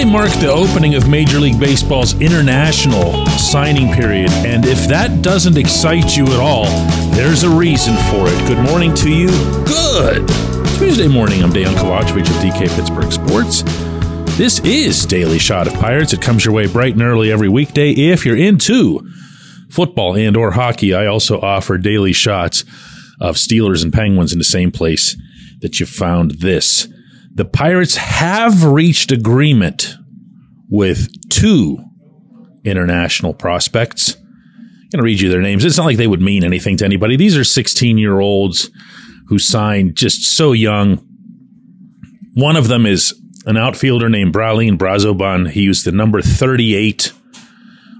[0.00, 5.58] Monday marked the opening of Major League Baseball's international signing period, and if that doesn't
[5.58, 6.64] excite you at all,
[7.10, 8.48] there's a reason for it.
[8.48, 9.28] Good morning to you.
[9.66, 10.26] Good.
[10.78, 13.62] Tuesday morning, I'm Dejan Kovacevic of DK Pittsburgh Sports.
[14.38, 16.14] This is Daily Shot of Pirates.
[16.14, 17.90] It comes your way bright and early every weekday.
[17.90, 19.06] If you're into
[19.68, 22.62] football and or hockey, I also offer daily shots
[23.20, 25.20] of Steelers and Penguins in the same place
[25.60, 26.88] that you found this
[27.32, 29.94] the Pirates have reached agreement
[30.68, 31.78] with two
[32.64, 34.16] international prospects.
[34.16, 35.64] I'm going to read you their names.
[35.64, 37.16] It's not like they would mean anything to anybody.
[37.16, 38.70] These are 16 year olds
[39.28, 40.96] who signed just so young.
[42.34, 43.14] One of them is
[43.46, 45.50] an outfielder named Bralin Brazoban.
[45.50, 47.12] He was the number 38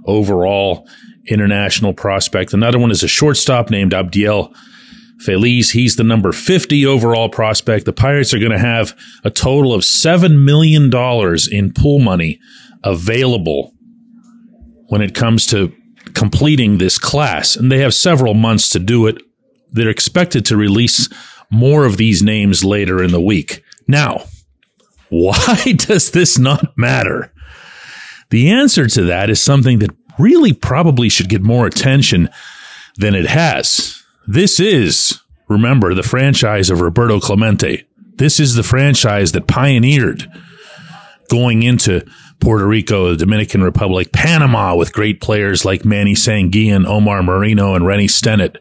[0.06, 0.88] overall
[1.26, 2.52] international prospect.
[2.52, 4.52] Another one is a shortstop named Abdiel
[5.20, 7.84] Feliz, he's the number 50 overall prospect.
[7.84, 10.90] The Pirates are going to have a total of $7 million
[11.52, 12.40] in pool money
[12.82, 13.74] available
[14.86, 15.72] when it comes to
[16.14, 17.54] completing this class.
[17.54, 19.22] And they have several months to do it.
[19.70, 21.08] They're expected to release
[21.50, 23.62] more of these names later in the week.
[23.86, 24.24] Now,
[25.10, 27.32] why does this not matter?
[28.30, 32.30] The answer to that is something that really probably should get more attention
[32.96, 33.99] than it has.
[34.32, 37.84] This is, remember, the franchise of Roberto Clemente.
[38.14, 40.30] This is the franchise that pioneered
[41.28, 42.06] going into
[42.38, 47.84] Puerto Rico, the Dominican Republic, Panama with great players like Manny Sanguillen, Omar Moreno, and
[47.84, 48.58] Rennie Stennett.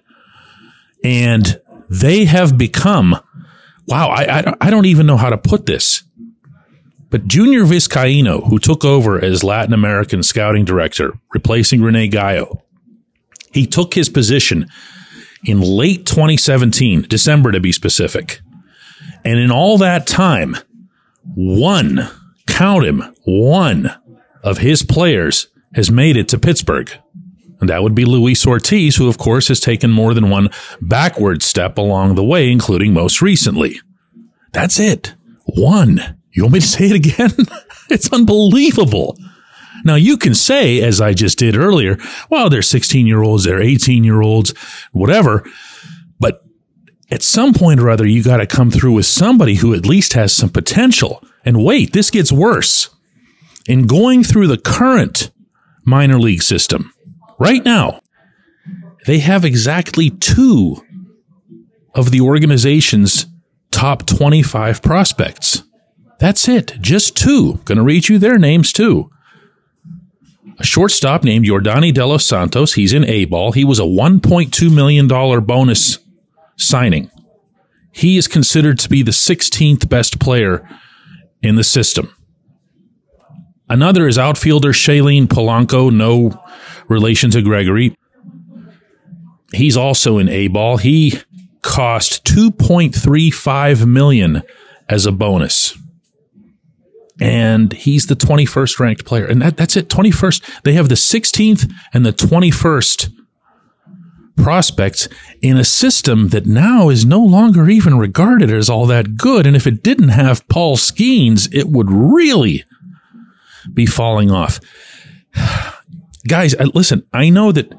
[1.04, 3.20] And they have become,
[3.86, 6.02] wow, I, I, I don't even know how to put this.
[7.12, 12.64] But Junior Vizcaino, who took over as Latin American scouting director, replacing Rene Gallo,
[13.54, 14.68] he took his position
[15.44, 18.42] in late 2017, December to be specific.
[19.24, 20.58] And in all that time,
[21.24, 22.10] one,
[22.48, 23.92] count him, one
[24.44, 26.92] of his players has made it to Pittsburgh.
[27.60, 30.50] And that would be Luis Ortiz, who of course has taken more than one
[30.82, 33.80] backward step along the way, including most recently.
[34.54, 35.16] That's it.
[35.46, 36.18] One.
[36.32, 37.32] You want me to say it again?
[37.90, 39.18] it's unbelievable.
[39.90, 41.98] Now you can say, as I just did earlier,
[42.30, 44.52] well, they're 16 year olds, they're 18 year olds,
[44.92, 45.44] whatever.
[46.20, 46.44] But
[47.10, 50.14] at some point or other, you got to come through with somebody who at least
[50.14, 51.24] has some potential.
[51.44, 52.92] And wait, this gets worse.
[53.68, 55.32] In going through the current
[55.86, 56.94] minor league system
[57.40, 58.00] right now,
[59.08, 60.86] they have exactly two
[61.96, 63.26] of the organization's
[63.72, 65.64] top 25 prospects.
[66.20, 66.78] That's it.
[66.80, 67.56] Just two.
[67.66, 69.10] Going to read you their names too
[70.60, 72.74] a shortstop named Yordany De Los Santos.
[72.74, 73.54] He's in A ball.
[73.54, 76.00] He was a $1.2 million bonus
[76.58, 77.10] signing.
[77.92, 80.68] He is considered to be the 16th best player
[81.42, 82.14] in the system.
[83.70, 86.44] Another is outfielder Shalin Polanco, no
[86.88, 87.96] relation to Gregory.
[89.54, 90.78] He's also in A ball.
[90.78, 91.20] He
[91.62, 94.44] cost 2.35 million
[94.88, 95.78] as a bonus
[97.20, 99.26] and he's the 21st ranked player.
[99.26, 99.90] And that, that's it.
[99.90, 100.64] 21st.
[100.64, 103.14] They have the 16th and the 21st
[104.38, 105.10] prospects
[105.42, 109.46] in a system that now is no longer even regarded as all that good.
[109.46, 112.64] And if it didn't have Paul Skenes, it would really
[113.74, 114.60] be falling off.
[116.28, 117.74] Guys, listen, I know that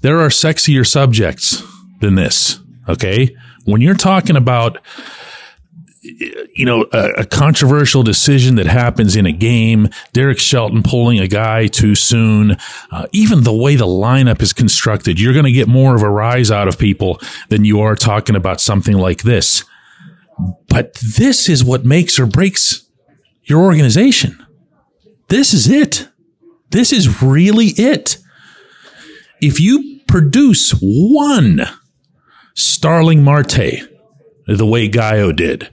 [0.00, 1.62] there are sexier subjects
[2.00, 2.58] than this.
[2.88, 3.34] Okay.
[3.64, 4.78] When you're talking about
[6.02, 11.28] you know, a, a, controversial decision that happens in a game, Derek Shelton pulling a
[11.28, 12.56] guy too soon,
[12.90, 16.10] uh, even the way the lineup is constructed, you're going to get more of a
[16.10, 17.20] rise out of people
[17.50, 19.64] than you are talking about something like this.
[20.68, 22.84] But this is what makes or breaks
[23.44, 24.44] your organization.
[25.28, 26.08] This is it.
[26.70, 28.16] This is really it.
[29.40, 31.62] If you produce one
[32.54, 33.88] Starling Marte
[34.46, 35.70] the way Gallo did,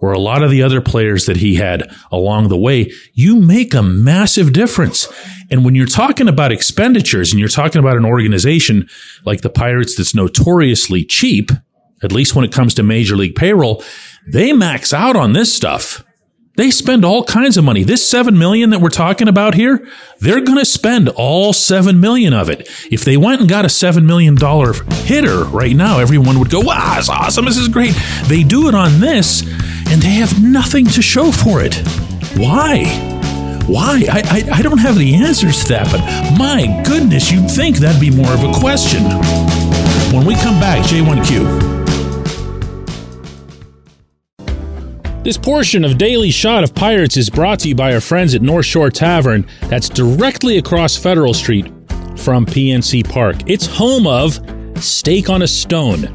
[0.00, 3.74] or a lot of the other players that he had along the way, you make
[3.74, 5.08] a massive difference.
[5.50, 8.88] And when you're talking about expenditures and you're talking about an organization
[9.24, 11.50] like the Pirates that's notoriously cheap,
[12.02, 13.82] at least when it comes to major league payroll,
[14.26, 16.04] they max out on this stuff.
[16.58, 17.84] They spend all kinds of money.
[17.84, 19.86] This 7 million that we're talking about here,
[20.18, 22.68] they're going to spend all 7 million of it.
[22.90, 24.72] If they went and got a 7 million dollar
[25.04, 27.44] hitter right now, everyone would go, "Wow, it's awesome.
[27.44, 27.94] This is great."
[28.24, 29.44] They do it on this
[29.98, 31.74] and they have nothing to show for it.
[32.36, 32.84] Why?
[33.66, 34.04] Why?
[34.08, 38.00] I, I, I don't have the answers to that, but my goodness, you'd think that'd
[38.00, 39.02] be more of a question.
[40.14, 41.74] When we come back, J1Q.
[45.24, 48.42] This portion of Daily Shot of Pirates is brought to you by our friends at
[48.42, 51.66] North Shore Tavern, that's directly across Federal Street
[52.16, 53.38] from PNC Park.
[53.46, 54.38] It's home of
[54.80, 56.14] Steak on a Stone,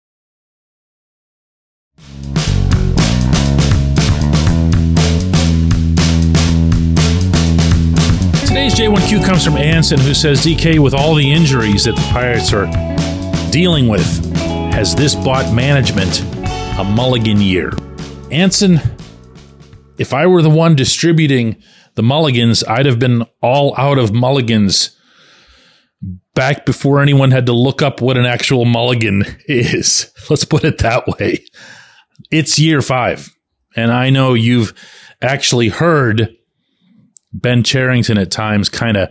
[8.61, 12.53] Today's J1Q comes from Anson, who says DK, with all the injuries that the Pirates
[12.53, 12.67] are
[13.51, 14.05] dealing with,
[14.71, 16.21] has this bought management
[16.77, 17.73] a mulligan year?
[18.29, 18.79] Anson,
[19.97, 21.59] if I were the one distributing
[21.95, 24.95] the mulligans, I'd have been all out of mulligans
[26.35, 30.13] back before anyone had to look up what an actual mulligan is.
[30.29, 31.43] Let's put it that way.
[32.29, 33.35] It's year five.
[33.75, 34.75] And I know you've
[35.19, 36.37] actually heard
[37.33, 39.09] Ben Cherington at times kind of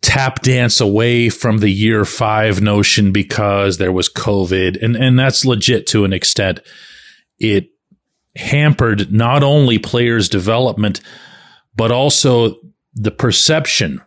[0.00, 4.82] tap dance away from the year five notion because there was COVID.
[4.82, 6.60] And, and that's legit to an extent.
[7.38, 7.70] It
[8.36, 11.00] hampered not only players' development,
[11.76, 12.56] but also
[12.94, 14.00] the perception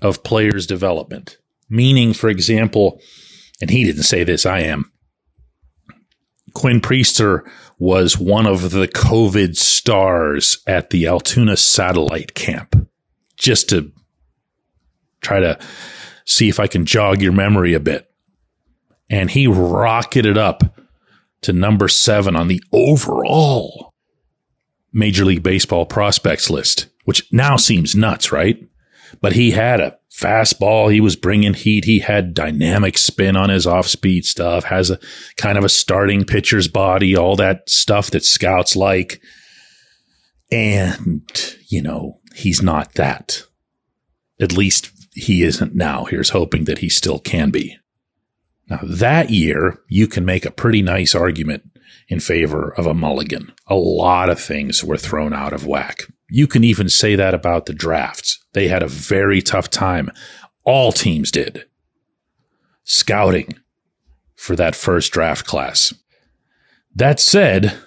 [0.00, 1.38] of players' development.
[1.68, 3.00] Meaning, for example,
[3.60, 4.90] and he didn't say this, I am.
[6.54, 7.48] Quinn Priester
[7.78, 12.88] was one of the COVID stars at the Altoona satellite camp.
[13.36, 13.90] Just to
[15.22, 15.58] try to
[16.24, 18.10] see if I can jog your memory a bit.
[19.08, 20.78] And he rocketed up
[21.42, 23.92] to number seven on the overall
[24.92, 28.62] Major League Baseball prospects list, which now seems nuts, right?
[29.20, 30.92] But he had a fastball.
[30.92, 31.84] He was bringing heat.
[31.84, 34.98] He had dynamic spin on his off speed stuff, has a
[35.36, 39.20] kind of a starting pitcher's body, all that stuff that scouts like.
[40.52, 41.30] And,
[41.68, 43.44] you know, he's not that.
[44.40, 46.04] At least he isn't now.
[46.04, 47.76] Here's hoping that he still can be.
[48.68, 51.64] Now, that year, you can make a pretty nice argument
[52.08, 53.52] in favor of a mulligan.
[53.66, 56.06] A lot of things were thrown out of whack.
[56.30, 58.42] You can even say that about the drafts.
[58.52, 60.10] They had a very tough time.
[60.64, 61.64] All teams did.
[62.84, 63.58] Scouting
[64.36, 65.92] for that first draft class.
[66.94, 67.78] That said,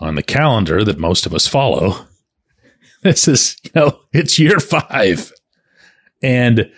[0.00, 2.06] on the calendar that most of us follow,
[3.02, 5.32] this is, you know, it's year five.
[6.22, 6.70] And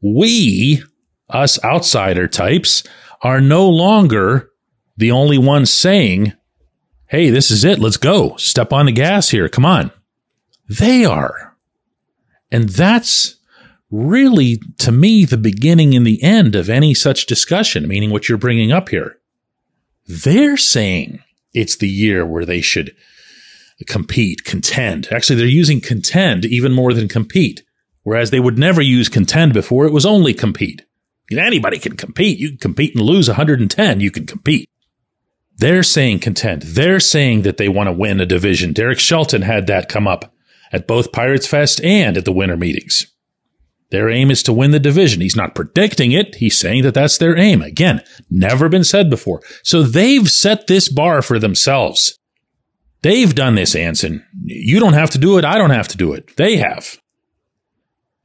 [0.00, 0.82] we,
[1.28, 2.82] us outsider types,
[3.22, 4.50] are no longer
[4.96, 6.32] the only ones saying,
[7.08, 7.78] Hey, this is it.
[7.78, 8.36] Let's go.
[8.36, 9.48] Step on the gas here.
[9.48, 9.92] Come on.
[10.68, 11.56] They are.
[12.50, 13.36] And that's
[13.90, 18.38] really, to me, the beginning and the end of any such discussion, meaning what you're
[18.38, 19.18] bringing up here.
[20.06, 22.94] They're saying it's the year where they should
[23.86, 25.08] compete, contend.
[25.10, 27.62] Actually, they're using contend even more than compete,
[28.02, 29.86] whereas they would never use contend before.
[29.86, 30.84] It was only compete.
[31.30, 32.38] Anybody can compete.
[32.38, 34.00] You can compete and lose 110.
[34.00, 34.70] You can compete.
[35.58, 36.62] They're saying contend.
[36.62, 38.72] They're saying that they want to win a division.
[38.72, 40.32] Derek Shelton had that come up
[40.72, 43.12] at both Pirates Fest and at the winter meetings.
[43.90, 45.20] Their aim is to win the division.
[45.20, 46.36] He's not predicting it.
[46.36, 47.62] He's saying that that's their aim.
[47.62, 49.42] Again, never been said before.
[49.62, 52.18] So they've set this bar for themselves.
[53.02, 54.26] They've done this, Anson.
[54.42, 55.44] You don't have to do it.
[55.44, 56.36] I don't have to do it.
[56.36, 56.98] They have.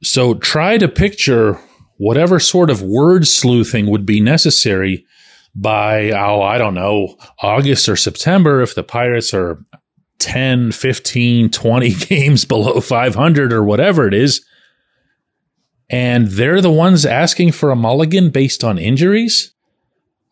[0.02, 1.60] So try to picture
[1.96, 5.06] whatever sort of word sleuthing would be necessary
[5.54, 9.64] by, oh, I don't know, August or September if the Pirates are
[10.22, 14.44] 10, 15, 20 games below 500 or whatever it is.
[15.90, 19.52] And they're the ones asking for a mulligan based on injuries.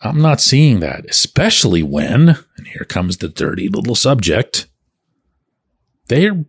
[0.00, 4.66] I'm not seeing that, especially when, and here comes the dirty little subject,
[6.06, 6.46] they're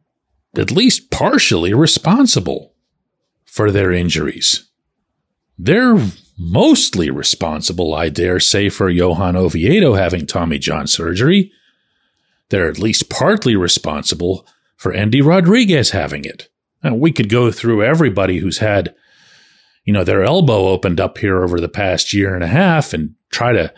[0.55, 2.73] at least partially responsible
[3.43, 4.69] for their injuries.
[5.57, 5.97] They're
[6.37, 11.51] mostly responsible, I dare say, for Johan Oviedo having Tommy John surgery.
[12.51, 16.49] They're at least partly responsible for Endy Rodriguez having it.
[16.83, 18.93] And we could go through everybody who's had,
[19.85, 23.15] you know, their elbow opened up here over the past year and a half and
[23.29, 23.73] try to,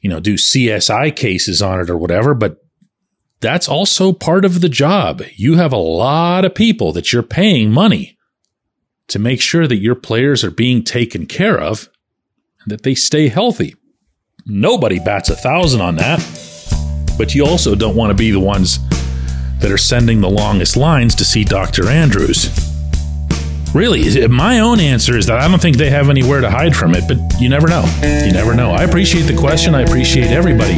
[0.00, 2.64] you know, do CSI cases on it or whatever, but
[3.40, 5.22] that's also part of the job.
[5.36, 8.16] You have a lot of people that you're paying money
[9.08, 11.90] to make sure that your players are being taken care of
[12.62, 13.74] and that they stay healthy.
[14.46, 16.20] Nobody bats a thousand on that,
[17.16, 18.78] but you also don't want to be the ones
[19.60, 21.88] that are sending the longest lines to see Dr.
[21.88, 22.50] Andrews.
[23.74, 26.94] Really, my own answer is that I don't think they have anywhere to hide from
[26.94, 27.84] it, but you never know.
[28.24, 28.70] You never know.
[28.70, 29.74] I appreciate the question.
[29.74, 30.74] I appreciate everybody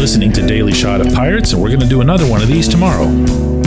[0.00, 2.68] listening to Daily Shot of Pirates, and we're going to do another one of these
[2.68, 3.57] tomorrow.